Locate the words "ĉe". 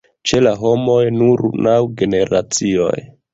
0.29-0.37